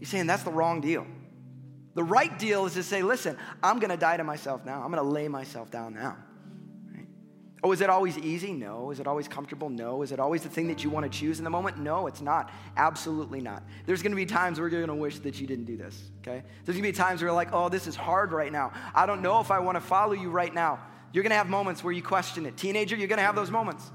[0.01, 1.05] He's saying that's the wrong deal.
[1.93, 4.81] The right deal is to say, listen, I'm going to die to myself now.
[4.81, 6.17] I'm going to lay myself down now.
[6.91, 7.05] Right?
[7.63, 8.51] Oh, is it always easy?
[8.51, 8.89] No.
[8.89, 9.69] Is it always comfortable?
[9.69, 10.01] No.
[10.01, 11.77] Is it always the thing that you want to choose in the moment?
[11.77, 12.49] No, it's not.
[12.77, 13.61] Absolutely not.
[13.85, 16.01] There's going to be times where you're going to wish that you didn't do this,
[16.21, 16.41] okay?
[16.65, 18.73] There's going to be times where you're like, oh, this is hard right now.
[18.95, 20.79] I don't know if I want to follow you right now.
[21.13, 22.57] You're going to have moments where you question it.
[22.57, 23.91] Teenager, you're going to have those moments.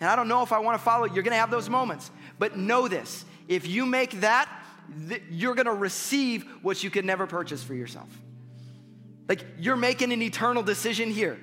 [0.00, 1.04] And I don't know if I want to follow.
[1.04, 2.10] You're going to have those moments.
[2.38, 4.48] But know this if you make that
[5.30, 8.08] you're to receive what you could never purchase for yourself.
[9.28, 11.38] Like you're making an eternal decision here,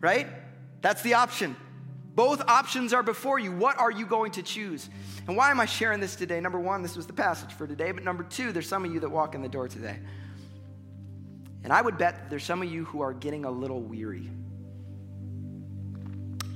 [0.00, 0.26] right?
[0.80, 1.56] That's the option.
[2.14, 3.52] Both options are before you.
[3.52, 4.88] What are you going to choose?
[5.28, 6.40] And why am I sharing this today?
[6.40, 7.92] Number one, this was the passage for today.
[7.92, 9.98] But number two, there's some of you that walk in the door today.
[11.62, 14.30] And I would bet there's some of you who are getting a little weary.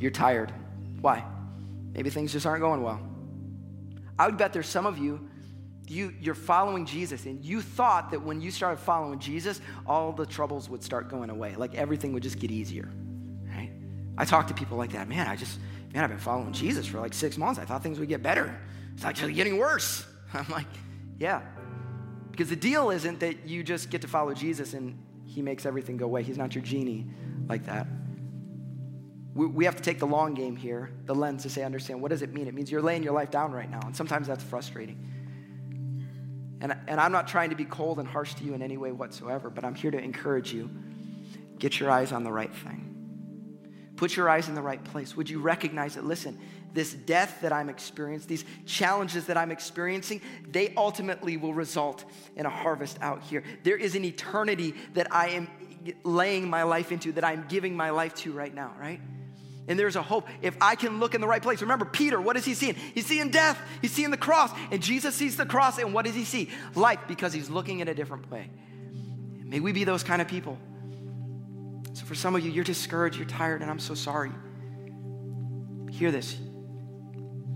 [0.00, 0.52] You're tired.
[1.00, 1.24] Why?
[1.92, 3.00] Maybe things just aren't going well.
[4.18, 5.28] I would bet there's some of you
[5.88, 10.26] you, you're following Jesus, and you thought that when you started following Jesus, all the
[10.26, 11.54] troubles would start going away.
[11.56, 12.88] Like everything would just get easier.
[13.44, 13.70] Right?
[14.16, 15.08] I talk to people like that.
[15.08, 15.58] Man, I just,
[15.92, 17.60] man, I've been following Jesus for like six months.
[17.60, 18.58] I thought things would get better.
[18.94, 20.06] It's actually getting worse.
[20.34, 20.66] I'm like,
[21.18, 21.42] yeah.
[22.30, 25.96] Because the deal isn't that you just get to follow Jesus and He makes everything
[25.96, 26.22] go away.
[26.22, 27.06] He's not your genie
[27.46, 27.86] like that.
[29.34, 32.10] We, we have to take the long game here, the lens to say, understand what
[32.10, 32.46] does it mean?
[32.46, 35.13] It means you're laying your life down right now, and sometimes that's frustrating.
[36.64, 38.90] And, and I'm not trying to be cold and harsh to you in any way
[38.90, 40.70] whatsoever, but I'm here to encourage you.
[41.59, 43.92] Get your eyes on the right thing.
[43.96, 45.14] Put your eyes in the right place.
[45.14, 46.38] Would you recognize that, listen,
[46.72, 52.46] this death that I'm experiencing, these challenges that I'm experiencing, they ultimately will result in
[52.46, 53.44] a harvest out here.
[53.62, 55.50] There is an eternity that I am
[56.03, 59.03] laying my life into, that I'm giving my life to right now, right?
[59.66, 60.29] And there's a hope.
[60.42, 61.62] If I can look in the right place.
[61.62, 62.74] Remember, Peter, what is he seeing?
[62.74, 64.50] He's seeing death, he's seeing the cross.
[64.70, 66.50] And Jesus sees the cross, and what does he see?
[66.74, 68.50] Life, because he's looking in a different way.
[69.44, 70.59] May we be those kind of people.
[71.94, 74.33] So, for some of you, you're discouraged, you're tired, and I'm so sorry.
[75.90, 76.37] Hear this.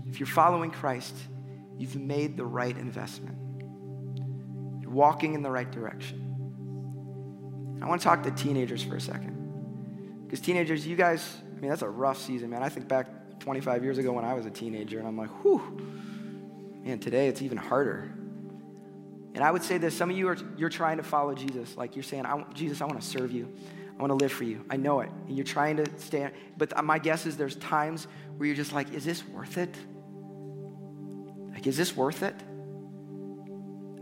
[0.07, 1.13] If you're following Christ,
[1.77, 3.37] you've made the right investment,
[4.81, 6.25] you're walking in the right direction.
[7.81, 10.23] I want to talk to teenagers for a second.
[10.25, 11.27] Because, teenagers, you guys,
[11.59, 12.63] I mean, that's a rough season, man.
[12.63, 15.61] I think back 25 years ago when I was a teenager, and I'm like, whew,
[16.85, 18.09] man, today it's even harder.
[19.35, 21.75] And I would say this some of you are you're trying to follow Jesus.
[21.75, 23.53] Like you're saying, I, Jesus, I want to serve you.
[23.97, 24.63] I want to live for you.
[24.69, 25.09] I know it.
[25.27, 26.31] And you're trying to stand.
[26.57, 29.75] But my guess is there's times where you're just like, is this worth it?
[31.53, 32.35] Like, is this worth it?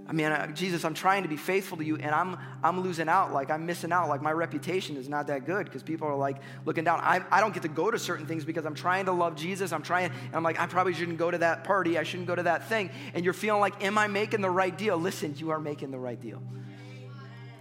[0.10, 3.10] I mean, uh, Jesus, I'm trying to be faithful to you, and I'm, I'm losing
[3.10, 3.34] out.
[3.34, 4.08] Like, I'm missing out.
[4.08, 7.02] Like, my reputation is not that good because people are like looking down.
[7.02, 9.74] I, I don't get to go to certain things because I'm trying to love Jesus.
[9.74, 11.98] I'm trying, and I'm like, I probably shouldn't go to that party.
[11.98, 12.90] I shouldn't go to that thing.
[13.14, 14.98] And you're feeling like, am I making the right deal?
[14.98, 16.42] Listen, you are making the right deal.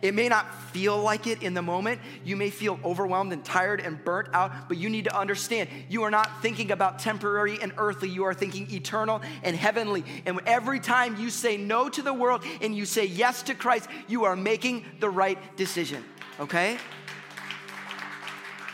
[0.02, 2.00] It may not feel like it in the moment.
[2.24, 6.02] You may feel overwhelmed and tired and burnt out, but you need to understand you
[6.02, 8.08] are not thinking about temporary and earthly.
[8.08, 10.04] You are thinking eternal and heavenly.
[10.26, 13.88] And every time you say no to the world and you say yes to Christ,
[14.06, 16.04] you are making the right decision,
[16.40, 16.78] okay?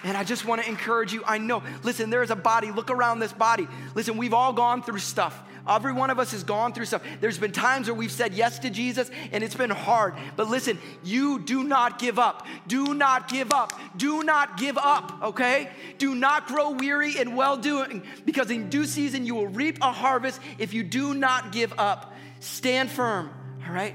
[0.04, 1.22] And I just want to encourage you.
[1.24, 2.72] I know, listen, there is a body.
[2.72, 3.68] Look around this body.
[3.94, 5.40] Listen, we've all gone through stuff.
[5.68, 7.02] Every one of us has gone through stuff.
[7.20, 10.14] There's been times where we've said yes to Jesus and it's been hard.
[10.36, 12.46] But listen, you do not give up.
[12.66, 13.78] Do not give up.
[13.96, 15.70] Do not give up, okay?
[15.98, 19.92] Do not grow weary in well doing because in due season you will reap a
[19.92, 22.12] harvest if you do not give up.
[22.40, 23.30] Stand firm,
[23.66, 23.94] all right?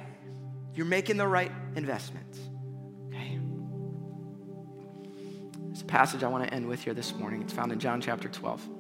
[0.73, 2.39] You're making the right investments,
[3.08, 3.39] okay?
[5.65, 7.41] There's a passage I want to end with here this morning.
[7.41, 8.77] It's found in John chapter 12.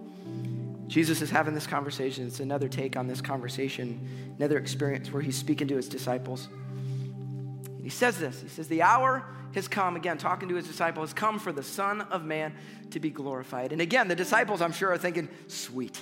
[0.87, 2.27] Jesus is having this conversation.
[2.27, 6.47] It's another take on this conversation, another experience where he's speaking to his disciples.
[7.81, 11.13] He says this He says, The hour has come, again, talking to his disciples, has
[11.13, 12.53] come for the Son of Man
[12.91, 13.71] to be glorified.
[13.71, 16.01] And again, the disciples, I'm sure, are thinking, Sweet,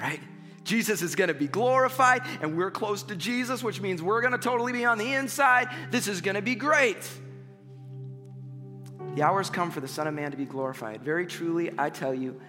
[0.00, 0.20] right?
[0.62, 4.32] Jesus is going to be glorified, and we're close to Jesus, which means we're going
[4.32, 5.68] to totally be on the inside.
[5.90, 7.08] This is going to be great.
[9.16, 11.02] The hour has come for the Son of Man to be glorified.
[11.02, 12.40] Very truly, I tell you,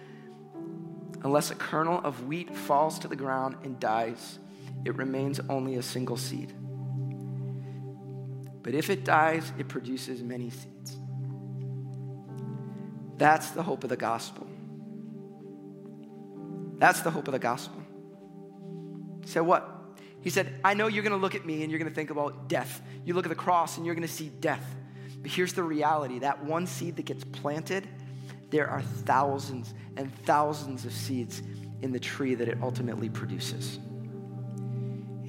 [1.24, 4.38] Unless a kernel of wheat falls to the ground and dies,
[4.84, 6.52] it remains only a single seed.
[8.62, 10.96] But if it dies, it produces many seeds.
[13.16, 14.46] That's the hope of the gospel.
[16.78, 17.80] That's the hope of the gospel.
[19.22, 19.68] He said, What?
[20.20, 22.10] He said, I know you're going to look at me and you're going to think
[22.10, 22.80] about death.
[23.04, 24.64] You look at the cross and you're going to see death.
[25.20, 27.88] But here's the reality that one seed that gets planted
[28.50, 31.42] there are thousands and thousands of seeds
[31.82, 33.78] in the tree that it ultimately produces.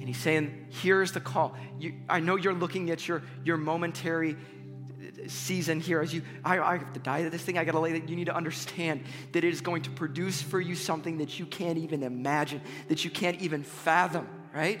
[0.04, 1.56] And he's saying, here's the call.
[1.78, 6.58] You, I know you're looking at your, your momentary uh, season here as you I,
[6.58, 9.02] I have to die to this thing i gotta lay that you need to understand
[9.32, 13.04] that it is going to produce for you something that you can't even imagine that
[13.04, 14.80] you can't even fathom right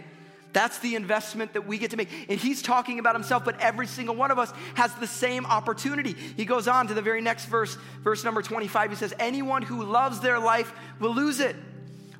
[0.54, 2.08] that's the investment that we get to make.
[2.28, 6.14] And he's talking about himself, but every single one of us has the same opportunity.
[6.36, 8.90] He goes on to the very next verse, verse number 25.
[8.90, 11.56] He says, Anyone who loves their life will lose it,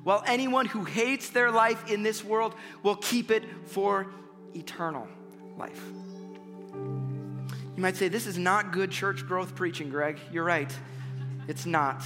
[0.03, 4.07] while anyone who hates their life in this world will keep it for
[4.53, 5.07] eternal
[5.57, 5.81] life.
[6.73, 10.19] You might say, This is not good church growth preaching, Greg.
[10.31, 10.71] You're right.
[11.47, 12.03] It's not.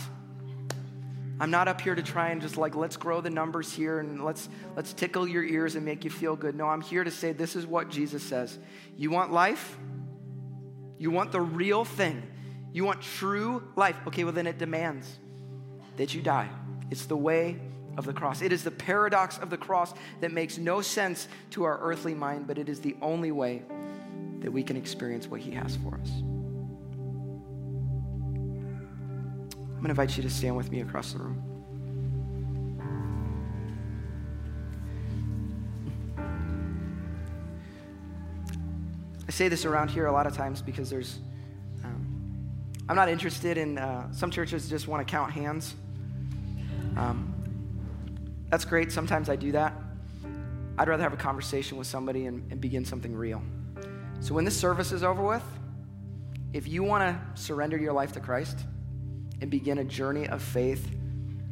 [1.39, 4.23] I'm not up here to try and just like let's grow the numbers here and
[4.23, 6.56] let's let's tickle your ears and make you feel good.
[6.56, 8.60] No, I'm here to say this is what Jesus says.
[8.97, 9.78] You want life?
[10.97, 12.23] You want the real thing.
[12.73, 13.95] You want true life.
[14.08, 15.17] Okay, well then it demands
[15.95, 16.49] that you die.
[16.91, 17.60] It's the way
[17.97, 18.41] of the cross.
[18.41, 22.47] It is the paradox of the cross that makes no sense to our earthly mind,
[22.47, 23.62] but it is the only way
[24.39, 26.10] that we can experience what he has for us.
[29.79, 31.41] I'm going to invite you to stand with me across the room.
[39.25, 41.19] I say this around here a lot of times because there's,
[41.85, 42.45] um,
[42.89, 45.75] I'm not interested in, uh, some churches just want to count hands.
[46.97, 47.33] Um,
[48.49, 48.91] that's great.
[48.91, 49.73] Sometimes I do that.
[50.77, 53.41] I'd rather have a conversation with somebody and, and begin something real.
[54.19, 55.45] So when this service is over with,
[56.51, 58.57] if you want to surrender your life to Christ
[59.41, 60.91] and begin a journey of faith,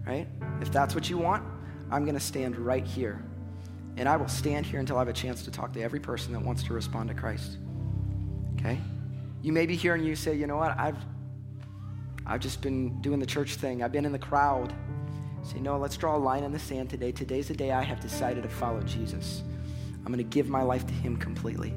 [0.06, 0.28] right?
[0.62, 1.44] If that's what you want,
[1.92, 3.24] I'm going to stand right here.
[3.98, 6.34] And I will stand here until I have a chance to talk to every person
[6.34, 7.58] that wants to respond to Christ.
[8.60, 8.78] Okay?
[9.42, 10.98] You may be here and you say, you know what, I've,
[12.26, 13.82] I've just been doing the church thing.
[13.82, 14.74] I've been in the crowd.
[15.44, 17.12] Say, no, let's draw a line in the sand today.
[17.12, 19.44] Today's the day I have decided to follow Jesus.
[19.98, 21.74] I'm going to give my life to him completely.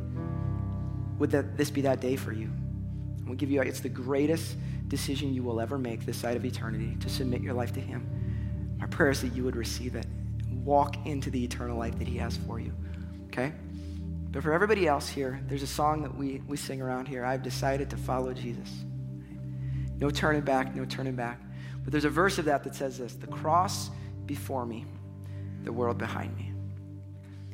[1.19, 2.47] Would that, this be that day for you?
[2.47, 4.57] I'm going to give you, it's the greatest
[4.91, 8.07] decision you will ever make this side of eternity to submit your life to him.
[8.79, 10.07] My prayer is that you would receive it
[10.65, 12.73] walk into the eternal life that He has for you.
[13.27, 13.53] Okay?
[14.31, 17.43] But for everybody else here, there's a song that we, we sing around here I've
[17.43, 18.69] decided to follow Jesus.
[19.99, 21.41] No turning back, no turning back.
[21.83, 23.91] But there's a verse of that that says this the cross
[24.27, 24.85] before me,
[25.65, 26.50] the world behind me.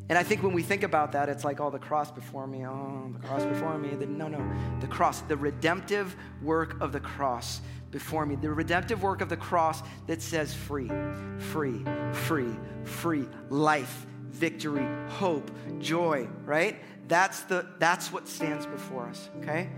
[0.09, 2.65] And I think when we think about that, it's like, oh, the cross before me,
[2.65, 3.89] oh, the cross before me.
[3.91, 4.41] The, no, no,
[4.81, 8.37] the cross, the redemptive work of the cross before me.
[8.37, 10.91] The redemptive work of the cross that says free,
[11.39, 16.77] free, free, free, life, victory, hope, joy, right?
[17.09, 19.71] That's, the, that's what stands before us, okay?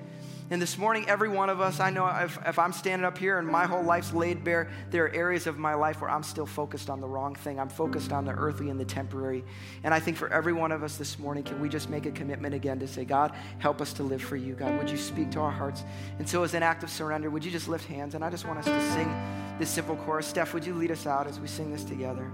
[0.50, 3.38] And this morning, every one of us, I know if, if, I'm standing up here
[3.38, 6.46] and my whole life's laid bare, there are areas of my life where I'm still
[6.46, 7.60] focused on the wrong thing.
[7.60, 9.44] I'm focused on the earthly and the temporary.
[9.84, 12.10] And I think for every one of us this morning, can we just make a
[12.10, 14.54] commitment again to say, God, help us to live for you.
[14.54, 15.84] God, would you speak to our hearts?
[16.18, 18.14] And so, as an act of surrender, would you just lift hands?
[18.14, 19.14] And I just want us to sing
[19.58, 20.26] this simple chorus.
[20.26, 22.30] Steph, would you lead us out as we sing this together?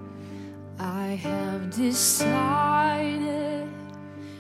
[0.79, 3.68] I have decided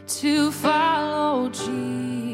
[0.06, 2.33] to follow Jesus.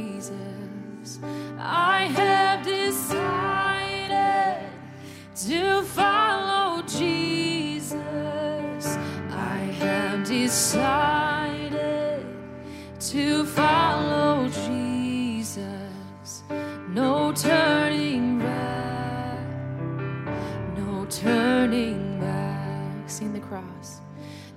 [23.50, 24.00] Cross,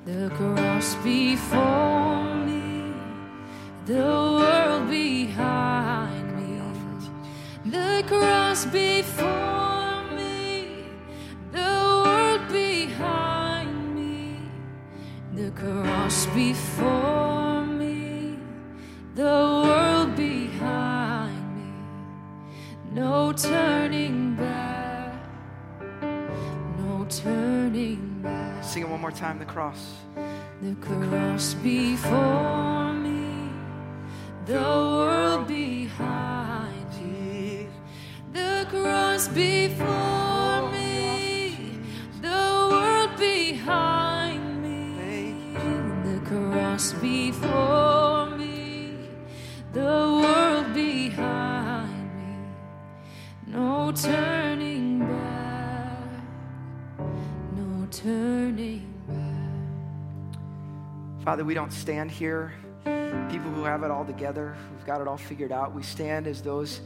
[0.05, 2.93] the cross before me,
[3.85, 4.32] the
[7.73, 10.85] the cross before me,
[11.51, 14.37] the world behind me,
[15.33, 18.37] the cross before me,
[19.15, 21.73] the world behind me,
[22.91, 25.15] no turning back,
[26.77, 28.63] no turning back.
[28.63, 29.95] Sing it one more time the cross.
[30.61, 33.49] The cross before me,
[34.45, 35.62] the world behind
[61.23, 65.17] Father, we don't stand here, people who have it all together, who've got it all
[65.17, 65.73] figured out.
[65.73, 66.81] We stand as those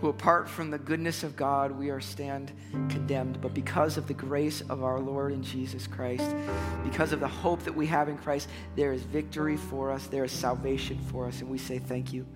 [0.00, 2.52] who apart from the goodness of God, we are stand
[2.88, 3.40] condemned.
[3.40, 6.34] But because of the grace of our Lord and Jesus Christ,
[6.82, 10.24] because of the hope that we have in Christ, there is victory for us, there
[10.24, 12.26] is salvation for us, and we say thank you.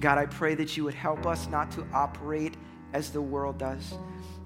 [0.00, 2.54] God, I pray that you would help us not to operate
[2.92, 3.94] as the world does.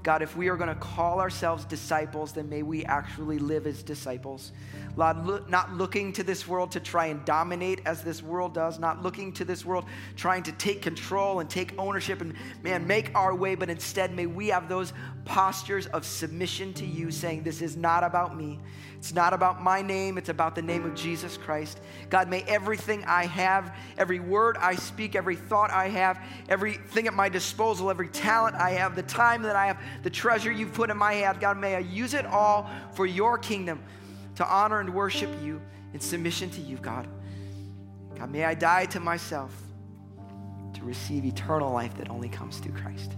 [0.02, 3.82] God, if we are going to call ourselves disciples, then may we actually live as
[3.82, 4.52] disciples.
[4.96, 9.02] Lord, not looking to this world to try and dominate as this world does, not
[9.02, 9.84] looking to this world
[10.16, 14.26] trying to take control and take ownership and, man, make our way, but instead may
[14.26, 14.92] we have those
[15.24, 18.58] postures of submission to you, saying, This is not about me.
[19.00, 21.80] It's not about my name, it's about the name of Jesus Christ.
[22.10, 27.14] God, may everything I have, every word I speak, every thought I have, everything at
[27.14, 30.90] my disposal, every talent I have, the time that I have, the treasure you've put
[30.90, 33.82] in my hand, God, may I use it all for your kingdom
[34.36, 35.60] to honor and worship you
[35.92, 37.06] in submission to you, God.
[38.18, 39.54] God, may I die to myself
[40.74, 43.12] to receive eternal life that only comes through Christ.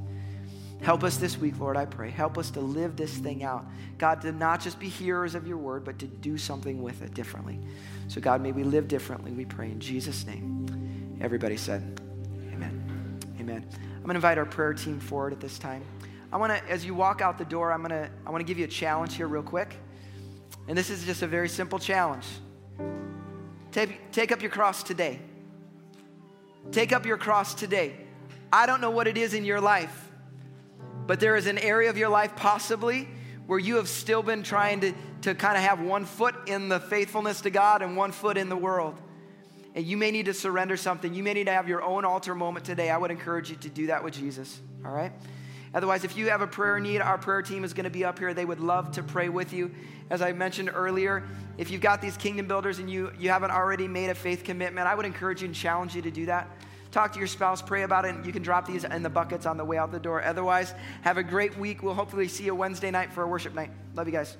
[0.83, 2.11] Help us this week, Lord, I pray.
[2.11, 3.64] Help us to live this thing out.
[3.99, 7.14] God, to not just be hearers of your word, but to do something with it
[7.14, 7.61] differently.
[8.09, 11.18] So, God, may we live differently, we pray in Jesus' name.
[11.20, 12.01] Everybody said,
[12.53, 13.20] Amen.
[13.39, 13.64] Amen.
[13.73, 15.85] I'm going to invite our prayer team forward at this time.
[16.33, 18.59] I want to, as you walk out the door, I'm to, I want to give
[18.59, 19.76] you a challenge here, real quick.
[20.66, 22.26] And this is just a very simple challenge.
[23.70, 25.20] Take, take up your cross today.
[26.70, 27.97] Take up your cross today.
[28.53, 30.09] I don't know what it is in your life,
[31.07, 33.09] but there is an area of your life possibly
[33.47, 36.80] where you have still been trying to, to kind of have one foot in the
[36.80, 38.99] faithfulness to God and one foot in the world.
[39.74, 41.12] And you may need to surrender something.
[41.12, 42.91] You may need to have your own altar moment today.
[42.91, 45.12] I would encourage you to do that with Jesus, all right?
[45.75, 48.18] Otherwise, if you have a prayer need, our prayer team is going to be up
[48.18, 48.35] here.
[48.35, 49.70] They would love to pray with you.
[50.11, 51.25] As I mentioned earlier,
[51.57, 54.87] if you've got these kingdom builders and you, you haven't already made a faith commitment,
[54.87, 56.49] I would encourage you and challenge you to do that.
[56.91, 59.47] Talk to your spouse, pray about it, and you can drop these in the buckets
[59.47, 60.23] on the way out the door.
[60.23, 61.83] Otherwise, have a great week.
[61.83, 63.70] We'll hopefully see you Wednesday night for a worship night.
[63.95, 64.37] Love you guys.